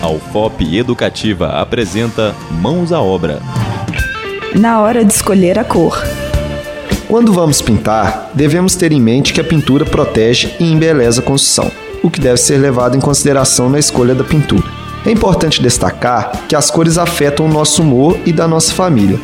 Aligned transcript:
A 0.00 0.08
UFOP 0.08 0.76
Educativa 0.76 1.48
apresenta 1.60 2.32
Mãos 2.52 2.92
à 2.92 3.00
Obra. 3.00 3.42
Na 4.54 4.80
hora 4.80 5.04
de 5.04 5.12
escolher 5.12 5.58
a 5.58 5.64
cor. 5.64 6.00
Quando 7.08 7.32
vamos 7.32 7.60
pintar, 7.60 8.30
devemos 8.32 8.76
ter 8.76 8.92
em 8.92 9.00
mente 9.00 9.32
que 9.32 9.40
a 9.40 9.44
pintura 9.44 9.84
protege 9.84 10.54
e 10.60 10.64
embeleza 10.64 11.20
a 11.20 11.24
construção, 11.24 11.68
o 12.00 12.08
que 12.08 12.20
deve 12.20 12.36
ser 12.36 12.58
levado 12.58 12.96
em 12.96 13.00
consideração 13.00 13.68
na 13.68 13.78
escolha 13.78 14.14
da 14.14 14.22
pintura. 14.22 14.68
É 15.04 15.10
importante 15.10 15.60
destacar 15.60 16.46
que 16.48 16.54
as 16.54 16.70
cores 16.70 16.96
afetam 16.96 17.46
o 17.46 17.52
nosso 17.52 17.82
humor 17.82 18.16
e 18.24 18.32
da 18.32 18.46
nossa 18.46 18.72
família, 18.72 19.18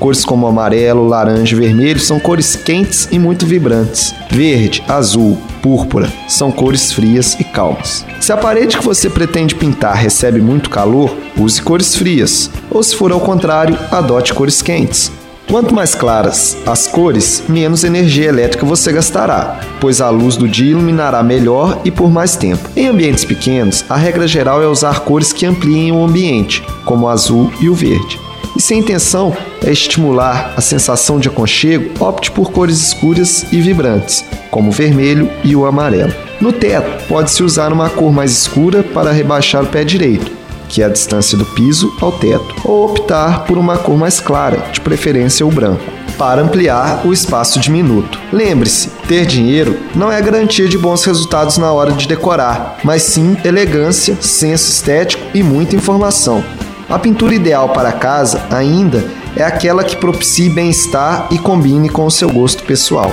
Cores 0.00 0.24
como 0.24 0.46
amarelo, 0.46 1.06
laranja 1.06 1.54
e 1.54 1.58
vermelho 1.58 2.00
são 2.00 2.18
cores 2.18 2.56
quentes 2.56 3.06
e 3.12 3.18
muito 3.18 3.44
vibrantes. 3.44 4.14
Verde, 4.30 4.82
azul, 4.88 5.36
púrpura 5.60 6.10
são 6.26 6.50
cores 6.50 6.90
frias 6.90 7.38
e 7.38 7.44
calmas. 7.44 8.06
Se 8.18 8.32
a 8.32 8.36
parede 8.36 8.78
que 8.78 8.84
você 8.84 9.10
pretende 9.10 9.54
pintar 9.54 9.94
recebe 9.94 10.40
muito 10.40 10.70
calor, 10.70 11.14
use 11.36 11.60
cores 11.60 11.94
frias, 11.94 12.50
ou 12.70 12.82
se 12.82 12.96
for 12.96 13.12
ao 13.12 13.20
contrário, 13.20 13.78
adote 13.90 14.32
cores 14.32 14.62
quentes. 14.62 15.12
Quanto 15.50 15.74
mais 15.74 15.94
claras 15.94 16.56
as 16.64 16.86
cores, 16.86 17.42
menos 17.46 17.84
energia 17.84 18.28
elétrica 18.28 18.64
você 18.64 18.92
gastará, 18.92 19.60
pois 19.80 20.00
a 20.00 20.08
luz 20.08 20.34
do 20.34 20.48
dia 20.48 20.70
iluminará 20.70 21.22
melhor 21.22 21.78
e 21.84 21.90
por 21.90 22.10
mais 22.10 22.36
tempo. 22.36 22.70
Em 22.74 22.86
ambientes 22.86 23.24
pequenos, 23.24 23.84
a 23.86 23.96
regra 23.96 24.26
geral 24.26 24.62
é 24.62 24.66
usar 24.66 25.00
cores 25.00 25.30
que 25.30 25.44
ampliem 25.44 25.92
o 25.92 26.02
ambiente, 26.02 26.64
como 26.86 27.04
o 27.04 27.08
azul 27.08 27.52
e 27.60 27.68
o 27.68 27.74
verde. 27.74 28.29
E 28.60 28.62
se 28.62 28.74
a 28.74 28.76
intenção 28.76 29.34
é 29.64 29.72
estimular 29.72 30.52
a 30.54 30.60
sensação 30.60 31.18
de 31.18 31.28
aconchego, 31.28 31.94
opte 31.98 32.30
por 32.30 32.52
cores 32.52 32.76
escuras 32.76 33.46
e 33.50 33.58
vibrantes, 33.58 34.22
como 34.50 34.68
o 34.68 34.72
vermelho 34.72 35.30
e 35.42 35.56
o 35.56 35.64
amarelo. 35.64 36.12
No 36.42 36.52
teto, 36.52 37.06
pode-se 37.08 37.42
usar 37.42 37.72
uma 37.72 37.88
cor 37.88 38.12
mais 38.12 38.32
escura 38.32 38.82
para 38.82 39.12
rebaixar 39.12 39.64
o 39.64 39.66
pé 39.66 39.82
direito, 39.82 40.30
que 40.68 40.82
é 40.82 40.84
a 40.84 40.90
distância 40.90 41.38
do 41.38 41.46
piso 41.46 41.90
ao 42.02 42.12
teto, 42.12 42.54
ou 42.62 42.84
optar 42.84 43.46
por 43.46 43.56
uma 43.56 43.78
cor 43.78 43.96
mais 43.96 44.20
clara, 44.20 44.58
de 44.70 44.82
preferência 44.82 45.46
o 45.46 45.50
branco, 45.50 45.82
para 46.18 46.42
ampliar 46.42 47.00
o 47.06 47.14
espaço 47.14 47.58
diminuto. 47.58 48.20
Lembre-se, 48.30 48.90
ter 49.08 49.24
dinheiro 49.24 49.78
não 49.94 50.12
é 50.12 50.20
garantia 50.20 50.68
de 50.68 50.76
bons 50.76 51.02
resultados 51.02 51.56
na 51.56 51.72
hora 51.72 51.92
de 51.92 52.06
decorar, 52.06 52.78
mas 52.84 53.04
sim 53.04 53.38
elegância, 53.42 54.18
senso 54.20 54.70
estético 54.70 55.24
e 55.32 55.42
muita 55.42 55.76
informação. 55.76 56.44
A 56.90 56.98
pintura 56.98 57.32
ideal 57.36 57.68
para 57.68 57.92
casa, 57.92 58.44
ainda, 58.50 59.08
é 59.36 59.44
aquela 59.44 59.84
que 59.84 59.96
propicie 59.96 60.50
bem-estar 60.50 61.28
e 61.30 61.38
combine 61.38 61.88
com 61.88 62.04
o 62.04 62.10
seu 62.10 62.28
gosto 62.28 62.64
pessoal. 62.64 63.12